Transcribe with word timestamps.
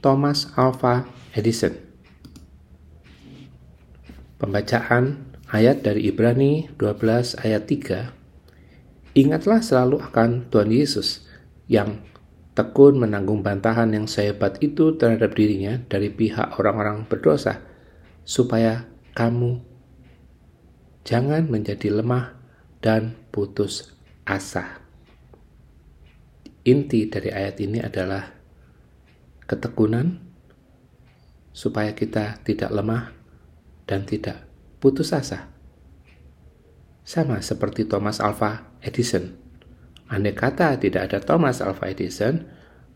Thomas 0.00 0.48
Alva 0.56 1.04
Edison. 1.36 1.76
Pembacaan 4.40 5.36
ayat 5.52 5.84
dari 5.84 6.08
Ibrani 6.08 6.72
12 6.80 7.36
ayat 7.44 7.68
3. 7.68 8.16
Ingatlah 9.12 9.60
selalu 9.60 10.00
akan 10.00 10.48
Tuhan 10.48 10.72
Yesus 10.72 11.28
yang 11.68 12.00
tekun 12.56 12.96
menanggung 12.96 13.44
bantahan 13.44 13.92
yang 13.92 14.08
sehebat 14.08 14.56
itu 14.64 14.96
terhadap 14.96 15.36
dirinya 15.36 15.76
dari 15.84 16.08
pihak 16.08 16.56
orang-orang 16.56 17.04
berdosa, 17.04 17.60
supaya 18.24 18.88
kamu 19.12 19.60
jangan 21.04 21.44
menjadi 21.44 21.92
lemah 21.92 22.40
dan 22.80 23.20
putus 23.28 23.92
asa. 24.24 24.80
Inti 26.64 27.04
dari 27.12 27.28
ayat 27.28 27.60
ini 27.60 27.84
adalah 27.84 28.39
ketekunan 29.50 30.22
supaya 31.50 31.90
kita 31.98 32.38
tidak 32.46 32.70
lemah 32.70 33.10
dan 33.90 34.06
tidak 34.06 34.46
putus 34.78 35.10
asa. 35.10 35.50
Sama 37.02 37.42
seperti 37.42 37.90
Thomas 37.90 38.22
Alva 38.22 38.78
Edison 38.78 39.40
Andai 40.10 40.34
kata 40.34 40.74
tidak 40.82 41.06
ada 41.06 41.22
Thomas 41.22 41.62
Alva 41.62 41.86
Edison, 41.86 42.42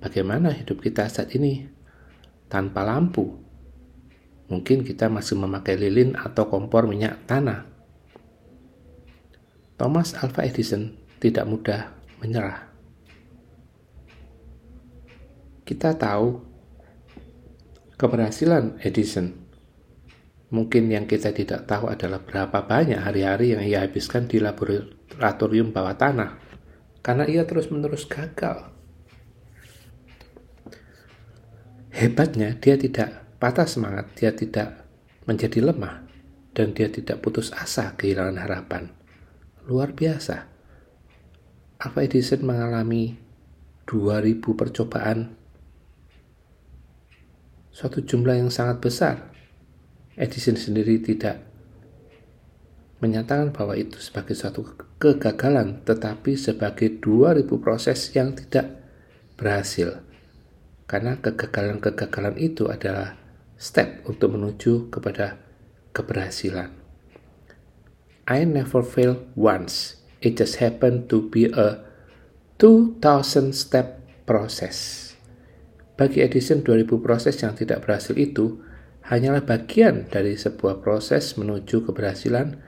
bagaimana 0.02 0.50
hidup 0.50 0.82
kita 0.82 1.06
saat 1.06 1.30
ini? 1.38 1.62
Tanpa 2.50 2.82
lampu, 2.82 3.38
mungkin 4.50 4.82
kita 4.82 5.06
masih 5.06 5.38
memakai 5.38 5.78
lilin 5.78 6.18
atau 6.18 6.50
kompor 6.50 6.90
minyak 6.90 7.22
tanah. 7.30 7.70
Thomas 9.78 10.18
Alva 10.18 10.42
Edison 10.42 10.90
tidak 11.22 11.46
mudah 11.46 11.94
menyerah. 12.18 12.73
Kita 15.64 15.96
tahu 15.96 16.44
keberhasilan 17.96 18.84
Edison. 18.84 19.32
Mungkin 20.52 20.92
yang 20.92 21.08
kita 21.08 21.32
tidak 21.32 21.64
tahu 21.64 21.88
adalah 21.88 22.20
berapa 22.20 22.68
banyak 22.68 23.00
hari-hari 23.00 23.56
yang 23.56 23.64
ia 23.64 23.80
habiskan 23.80 24.28
di 24.28 24.38
laboratorium 24.38 25.72
bawah 25.72 25.96
tanah 25.96 26.36
karena 27.00 27.24
ia 27.24 27.42
terus-menerus 27.48 28.04
gagal. 28.04 28.70
Hebatnya, 31.94 32.58
dia 32.60 32.76
tidak 32.76 33.38
patah 33.40 33.64
semangat, 33.70 34.12
dia 34.18 34.34
tidak 34.34 34.84
menjadi 35.24 35.62
lemah, 35.62 36.04
dan 36.52 36.74
dia 36.74 36.90
tidak 36.90 37.22
putus 37.22 37.54
asa 37.54 37.94
kehilangan 37.94 38.36
harapan. 38.40 38.90
Luar 39.64 39.96
biasa. 39.96 40.50
Alva 41.80 42.00
Edison 42.04 42.42
mengalami 42.42 43.14
2000 43.86 44.42
percobaan 44.58 45.43
suatu 47.74 48.06
jumlah 48.06 48.38
yang 48.38 48.54
sangat 48.54 48.78
besar. 48.78 49.34
Edison 50.14 50.54
sendiri 50.54 51.02
tidak 51.02 51.42
menyatakan 53.02 53.50
bahwa 53.50 53.74
itu 53.74 53.98
sebagai 53.98 54.38
suatu 54.38 54.62
kegagalan, 55.02 55.82
tetapi 55.82 56.38
sebagai 56.38 57.02
2000 57.02 57.50
proses 57.58 58.14
yang 58.14 58.38
tidak 58.38 58.78
berhasil. 59.34 60.00
Karena 60.86 61.18
kegagalan-kegagalan 61.18 62.38
itu 62.38 62.70
adalah 62.70 63.18
step 63.58 64.06
untuk 64.06 64.38
menuju 64.38 64.94
kepada 64.94 65.42
keberhasilan. 65.90 66.70
I 68.30 68.46
never 68.46 68.80
fail 68.86 69.26
once. 69.34 69.98
It 70.22 70.38
just 70.38 70.62
happened 70.62 71.12
to 71.12 71.28
be 71.28 71.50
a 71.50 71.84
2000 72.62 73.52
step 73.52 74.00
process. 74.24 75.12
Bagi 75.94 76.26
Edison 76.26 76.66
2000 76.66 76.90
proses 76.98 77.38
yang 77.38 77.54
tidak 77.54 77.86
berhasil 77.86 78.18
itu 78.18 78.58
hanyalah 79.06 79.46
bagian 79.46 80.10
dari 80.10 80.34
sebuah 80.34 80.82
proses 80.82 81.38
menuju 81.38 81.86
keberhasilan 81.86 82.58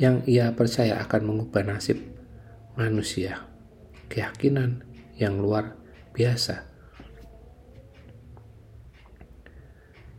yang 0.00 0.24
ia 0.24 0.56
percaya 0.56 0.96
akan 1.04 1.28
mengubah 1.28 1.60
nasib 1.60 2.00
manusia. 2.80 3.44
Keyakinan 4.08 4.80
yang 5.20 5.36
luar 5.44 5.76
biasa. 6.16 6.64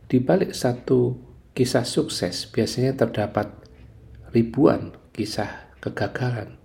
Di 0.06 0.22
balik 0.22 0.54
satu 0.54 1.18
kisah 1.58 1.88
sukses 1.88 2.46
biasanya 2.46 2.94
terdapat 2.94 3.50
ribuan 4.36 4.94
kisah 5.16 5.72
kegagalan. 5.82 6.62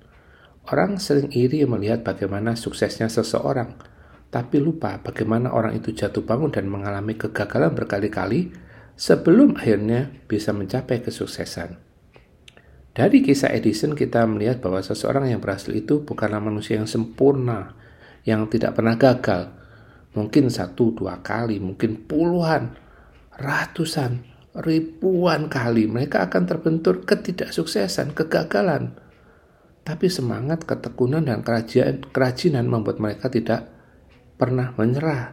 Orang 0.67 0.99
sering 0.99 1.31
iri 1.31 1.63
melihat 1.63 2.03
bagaimana 2.03 2.59
suksesnya 2.59 3.07
seseorang, 3.07 3.79
tapi 4.31 4.59
lupa 4.59 4.99
bagaimana 5.01 5.55
orang 5.55 5.79
itu 5.79 5.95
jatuh 5.95 6.27
bangun 6.27 6.51
dan 6.51 6.67
mengalami 6.67 7.15
kegagalan 7.15 7.73
berkali-kali 7.73 8.51
sebelum 8.99 9.55
akhirnya 9.55 10.11
bisa 10.27 10.51
mencapai 10.51 11.05
kesuksesan. 11.05 11.79
Dari 12.97 13.21
kisah 13.21 13.53
Edison 13.53 13.93
kita 13.93 14.25
melihat 14.25 14.65
bahwa 14.65 14.81
seseorang 14.81 15.29
yang 15.29 15.45
berhasil 15.45 15.69
itu 15.77 16.01
bukanlah 16.01 16.41
manusia 16.41 16.81
yang 16.81 16.89
sempurna, 16.89 17.77
yang 18.25 18.49
tidak 18.49 18.73
pernah 18.73 18.97
gagal. 18.97 19.53
Mungkin 20.17 20.49
satu, 20.49 20.97
dua 20.97 21.21
kali, 21.21 21.61
mungkin 21.61 22.09
puluhan, 22.09 22.73
ratusan, 23.37 24.25
ribuan 24.57 25.53
kali 25.53 25.85
mereka 25.85 26.25
akan 26.25 26.49
terbentur 26.49 27.05
ketidaksuksesan, 27.05 28.17
kegagalan. 28.17 28.97
Tapi 29.85 30.09
semangat, 30.09 30.65
ketekunan, 30.65 31.29
dan 31.29 31.45
kerajinan, 31.45 32.01
kerajinan 32.11 32.65
membuat 32.65 32.97
mereka 32.97 33.29
tidak 33.29 33.76
pernah 34.37 34.73
menyerah. 34.77 35.33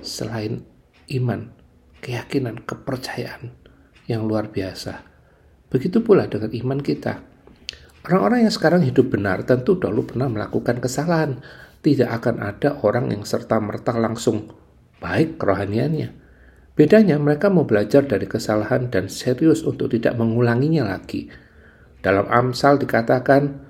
Selain 0.00 0.64
iman, 1.12 1.52
keyakinan, 2.00 2.64
kepercayaan 2.64 3.52
yang 4.08 4.24
luar 4.24 4.48
biasa. 4.48 5.04
Begitu 5.68 6.00
pula 6.00 6.26
dengan 6.26 6.50
iman 6.52 6.80
kita. 6.80 7.20
Orang-orang 8.00 8.48
yang 8.48 8.54
sekarang 8.54 8.82
hidup 8.82 9.12
benar 9.12 9.44
tentu 9.44 9.76
dahulu 9.76 10.08
pernah 10.08 10.32
melakukan 10.32 10.80
kesalahan. 10.80 11.44
Tidak 11.80 12.08
akan 12.08 12.44
ada 12.44 12.76
orang 12.84 13.12
yang 13.12 13.24
serta-merta 13.24 13.96
langsung 13.96 14.52
baik 15.00 15.40
kerohaniannya. 15.40 16.12
Bedanya 16.76 17.20
mereka 17.20 17.52
mau 17.52 17.68
belajar 17.68 18.08
dari 18.08 18.24
kesalahan 18.24 18.88
dan 18.88 19.12
serius 19.12 19.64
untuk 19.64 19.92
tidak 19.92 20.16
mengulanginya 20.16 20.96
lagi. 20.96 21.28
Dalam 22.00 22.24
Amsal 22.28 22.80
dikatakan, 22.80 23.60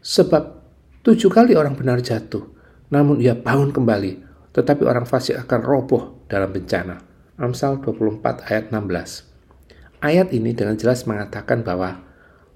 sebab 0.00 0.64
tujuh 1.04 1.28
kali 1.28 1.52
orang 1.52 1.76
benar 1.76 2.00
jatuh, 2.00 2.55
namun 2.92 3.18
ia 3.18 3.34
bangun 3.34 3.74
kembali, 3.74 4.12
tetapi 4.54 4.82
orang 4.86 5.04
fasik 5.04 5.36
akan 5.36 5.60
roboh 5.62 6.26
dalam 6.30 6.50
bencana. 6.50 7.02
Amsal 7.36 7.84
24 7.84 8.48
ayat 8.48 8.72
16. 8.72 10.00
Ayat 10.00 10.28
ini 10.32 10.56
dengan 10.56 10.76
jelas 10.80 11.04
mengatakan 11.04 11.60
bahwa 11.60 12.00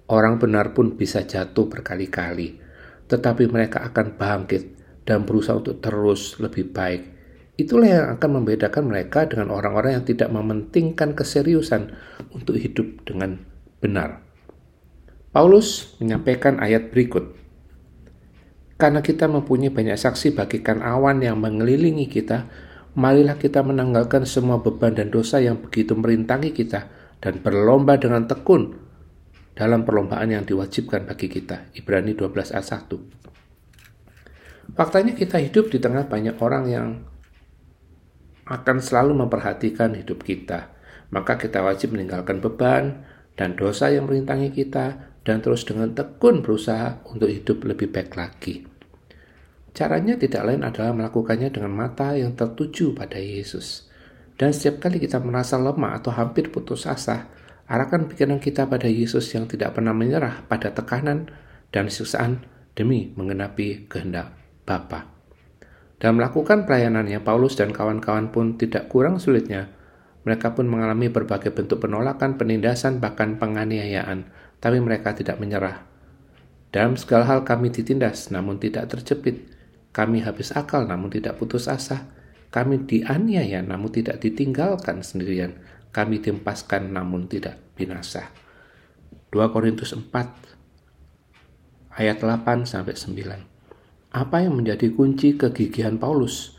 orang 0.08 0.40
benar 0.40 0.72
pun 0.72 0.96
bisa 0.96 1.24
jatuh 1.24 1.69
berkali-kali, 1.69 2.56
tetapi 3.10 3.50
mereka 3.50 3.84
akan 3.84 4.16
bangkit 4.16 4.76
dan 5.04 5.26
berusaha 5.26 5.58
untuk 5.58 5.82
terus 5.82 6.38
lebih 6.38 6.70
baik. 6.70 7.02
Itulah 7.60 7.88
yang 7.92 8.06
akan 8.16 8.40
membedakan 8.40 8.88
mereka 8.88 9.28
dengan 9.28 9.52
orang-orang 9.52 10.00
yang 10.00 10.04
tidak 10.08 10.32
mementingkan 10.32 11.12
keseriusan 11.12 11.92
untuk 12.32 12.56
hidup 12.56 13.04
dengan 13.04 13.36
benar. 13.84 14.24
Paulus 15.30 15.92
menyampaikan 16.00 16.56
ayat 16.56 16.88
berikut. 16.88 17.36
Karena 18.80 19.04
kita 19.04 19.28
mempunyai 19.28 19.68
banyak 19.68 20.00
saksi 20.00 20.32
bagikan 20.32 20.80
awan 20.80 21.20
yang 21.20 21.36
mengelilingi 21.36 22.08
kita, 22.08 22.48
marilah 22.96 23.36
kita 23.36 23.60
menanggalkan 23.60 24.24
semua 24.24 24.64
beban 24.64 24.96
dan 24.96 25.12
dosa 25.12 25.36
yang 25.36 25.60
begitu 25.60 25.92
merintangi 25.92 26.56
kita, 26.56 26.88
dan 27.20 27.44
berlomba 27.44 28.00
dengan 28.00 28.24
tekun 28.24 28.80
dalam 29.52 29.84
perlombaan 29.84 30.32
yang 30.32 30.48
diwajibkan 30.48 31.04
bagi 31.04 31.28
kita. 31.28 31.69
Ibrani 31.76 32.16
12 32.16 32.56
ayat 32.56 32.88
1. 32.88 34.72
Faktanya 34.72 35.12
kita 35.12 35.36
hidup 35.36 35.69
di 35.69 35.76
tengah 35.76 36.08
banyak 36.08 36.40
orang 36.40 36.64
yang 36.64 36.88
akan 38.48 38.81
selalu 38.81 39.12
memperhatikan 39.20 39.93
hidup 39.93 40.25
kita. 40.25 40.72
Maka 41.12 41.37
kita 41.37 41.60
wajib 41.60 41.93
meninggalkan 41.93 42.40
beban 42.40 43.05
dan 43.37 43.58
dosa 43.58 43.93
yang 43.93 44.08
merintangi 44.08 44.55
kita 44.55 45.12
dan 45.26 45.44
terus 45.44 45.69
dengan 45.69 45.93
tekun 45.93 46.40
berusaha 46.40 47.02
untuk 47.05 47.28
hidup 47.28 47.66
lebih 47.66 47.93
baik 47.93 48.16
lagi. 48.16 48.69
Caranya 49.70 50.19
tidak 50.19 50.43
lain 50.46 50.67
adalah 50.67 50.90
melakukannya 50.90 51.55
dengan 51.55 51.70
mata 51.70 52.19
yang 52.19 52.34
tertuju 52.34 52.93
pada 52.94 53.17
Yesus. 53.17 53.87
Dan 54.34 54.50
setiap 54.50 54.88
kali 54.88 54.99
kita 54.99 55.20
merasa 55.20 55.61
lemah 55.61 56.00
atau 56.00 56.11
hampir 56.17 56.50
putus 56.50 56.88
asa, 56.88 57.28
arahkan 57.70 58.11
pikiran 58.11 58.43
kita 58.43 58.67
pada 58.67 58.90
Yesus 58.90 59.31
yang 59.37 59.46
tidak 59.46 59.78
pernah 59.78 59.94
menyerah 59.94 60.43
pada 60.50 60.75
tekanan 60.75 61.31
dan 61.70 61.87
siksaan 61.87 62.43
demi 62.75 63.14
mengenapi 63.14 63.87
kehendak 63.87 64.34
Bapa. 64.67 65.06
Dan 66.00 66.17
melakukan 66.17 66.64
pelayanannya, 66.64 67.20
Paulus 67.20 67.61
dan 67.61 67.76
kawan-kawan 67.76 68.32
pun 68.32 68.56
tidak 68.56 68.88
kurang 68.88 69.20
sulitnya. 69.20 69.69
Mereka 70.25 70.56
pun 70.56 70.64
mengalami 70.64 71.12
berbagai 71.12 71.52
bentuk 71.52 71.84
penolakan, 71.84 72.40
penindasan, 72.40 73.05
bahkan 73.05 73.37
penganiayaan, 73.37 74.25
tapi 74.64 74.81
mereka 74.81 75.12
tidak 75.12 75.37
menyerah. 75.37 75.84
Dalam 76.72 76.96
segala 76.96 77.28
hal 77.28 77.40
kami 77.44 77.69
ditindas, 77.69 78.32
namun 78.32 78.56
tidak 78.56 78.88
terjepit. 78.88 79.59
Kami 79.90 80.22
habis 80.22 80.54
akal, 80.54 80.87
namun 80.87 81.10
tidak 81.10 81.38
putus 81.42 81.66
asa 81.66 82.06
Kami 82.50 82.82
dianiaya 82.82 83.62
namun 83.62 83.94
tidak 83.94 84.19
ditinggalkan 84.19 85.06
sendirian. 85.06 85.54
Kami 85.94 86.19
diempaskan 86.19 86.90
namun 86.90 87.31
tidak 87.31 87.62
binasa. 87.78 88.26
2 89.31 89.54
Korintus 89.54 89.94
4 89.94 90.10
ayat 91.94 92.19
8 92.19 92.66
sampai 92.66 92.98
9. 92.98 94.10
Apa 94.10 94.42
yang 94.42 94.58
menjadi 94.58 94.90
kunci 94.90 95.38
kegigihan 95.38 95.94
Paulus 95.94 96.58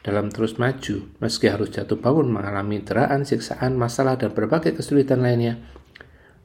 dalam 0.00 0.32
terus 0.32 0.56
maju 0.56 1.12
meski 1.20 1.52
harus 1.52 1.68
jatuh 1.76 2.00
bangun 2.00 2.32
mengalami 2.32 2.80
deraan, 2.80 3.28
siksaan, 3.28 3.76
masalah 3.76 4.16
dan 4.16 4.32
berbagai 4.32 4.72
kesulitan 4.72 5.20
lainnya? 5.20 5.60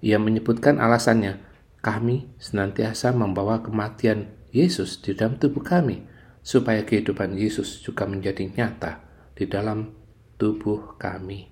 Ia 0.04 0.20
menyebutkan 0.20 0.84
alasannya, 0.84 1.40
kami 1.80 2.28
senantiasa 2.38 3.16
membawa 3.16 3.64
kematian 3.64 4.37
Yesus 4.52 5.00
di 5.04 5.14
dalam 5.18 5.40
tubuh 5.40 5.64
kami 5.64 6.04
supaya 6.44 6.84
kehidupan 6.88 7.36
Yesus 7.36 7.84
juga 7.84 8.08
menjadi 8.08 8.48
nyata 8.48 9.04
di 9.36 9.46
dalam 9.48 9.92
tubuh 10.40 10.96
kami. 10.96 11.52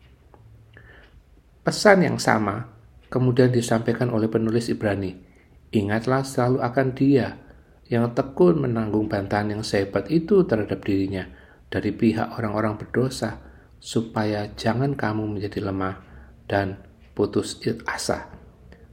Pesan 1.66 2.06
yang 2.06 2.22
sama 2.22 2.76
kemudian 3.10 3.52
disampaikan 3.52 4.12
oleh 4.12 4.28
penulis 4.28 4.68
Ibrani. 4.68 5.16
Ingatlah 5.72 6.24
selalu 6.24 6.60
akan 6.64 6.88
dia 6.96 7.28
yang 7.86 8.12
tekun 8.18 8.66
menanggung 8.66 9.06
bantahan 9.06 9.54
yang 9.54 9.64
sehebat 9.64 10.10
itu 10.10 10.48
terhadap 10.48 10.82
dirinya 10.82 11.30
dari 11.70 11.94
pihak 11.94 12.38
orang-orang 12.38 12.80
berdosa, 12.80 13.42
supaya 13.78 14.50
jangan 14.58 14.98
kamu 14.98 15.38
menjadi 15.38 15.70
lemah 15.70 16.02
dan 16.50 16.82
putus 17.14 17.62
asa. 17.86 18.32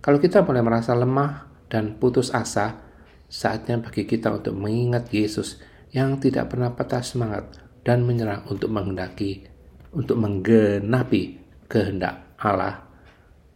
Kalau 0.03 0.19
kita 0.19 0.43
mulai 0.43 0.61
merasa 0.61 0.93
lemah 0.93 1.49
dan 1.71 1.97
putus 1.97 2.35
asa, 2.35 2.83
saatnya 3.32 3.81
bagi 3.81 4.05
kita 4.05 4.29
untuk 4.29 4.52
mengingat 4.52 5.08
Yesus 5.08 5.56
yang 5.88 6.20
tidak 6.20 6.52
pernah 6.52 6.76
patah 6.76 7.00
semangat 7.00 7.49
dan 7.81 8.05
menyerah 8.05 8.44
untuk 8.52 8.69
menghendaki, 8.69 9.49
untuk 9.96 10.20
menggenapi 10.20 11.40
kehendak 11.64 12.37
Allah 12.37 12.84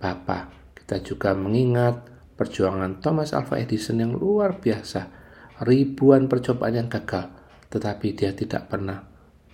Bapa. 0.01 0.49
Kita 0.73 0.97
juga 1.05 1.37
mengingat 1.37 2.09
perjuangan 2.41 3.05
Thomas 3.05 3.37
Alva 3.37 3.61
Edison 3.61 4.01
yang 4.01 4.17
luar 4.17 4.57
biasa, 4.57 5.13
ribuan 5.61 6.25
percobaan 6.25 6.81
yang 6.81 6.89
gagal, 6.89 7.29
tetapi 7.69 8.17
dia 8.17 8.33
tidak 8.33 8.73
pernah 8.73 9.05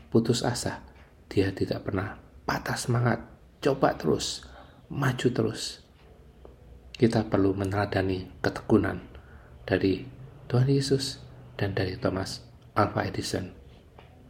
putus 0.06 0.46
asa, 0.46 0.86
dia 1.26 1.50
tidak 1.50 1.82
pernah 1.82 2.14
patah 2.46 2.78
semangat, 2.78 3.26
coba 3.58 3.98
terus, 3.98 4.46
maju 4.86 5.28
terus. 5.34 5.82
Kita 6.94 7.26
perlu 7.26 7.56
meneladani 7.58 8.38
ketekunan 8.38 9.11
dari 9.68 10.06
Tuhan 10.50 10.68
Yesus 10.68 11.22
dan 11.56 11.76
dari 11.76 11.94
Thomas 12.00 12.42
Alpha 12.74 13.04
Edison. 13.06 13.52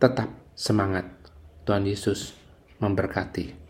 Tetap 0.03 0.29
semangat. 0.59 1.09
Tuhan 1.63 1.87
Yesus 1.87 2.35
memberkati. 2.83 3.62